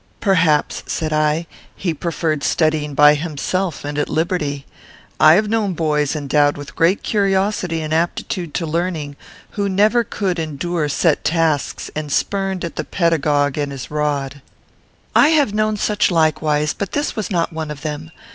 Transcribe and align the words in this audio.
"Perhaps," 0.19 0.81
said 0.87 1.13
I, 1.13 1.45
"he 1.75 1.93
preferred 1.93 2.43
studying 2.43 2.95
by 2.95 3.13
himself, 3.13 3.85
and 3.85 3.99
at 3.99 4.09
liberty. 4.09 4.65
I 5.19 5.35
have 5.35 5.47
known 5.47 5.73
boys 5.73 6.15
endowed 6.15 6.57
with 6.57 6.75
great 6.75 7.03
curiosity 7.03 7.81
and 7.83 7.93
aptitude 7.93 8.55
to 8.55 8.65
learning, 8.65 9.15
who 9.51 9.69
never 9.69 10.03
could 10.03 10.39
endure 10.39 10.89
set 10.89 11.23
tasks, 11.23 11.91
and 11.95 12.11
spurned 12.11 12.65
at 12.65 12.77
the 12.77 12.83
pedagogue 12.83 13.59
and 13.59 13.71
his 13.71 13.91
rod." 13.91 14.41
"I 15.15 15.27
have 15.27 15.53
known 15.53 15.77
such 15.77 16.09
likewise, 16.09 16.73
but 16.73 16.93
this 16.93 17.15
was 17.15 17.29
not 17.29 17.53
one 17.53 17.69
of 17.69 17.81
them. 17.83 18.09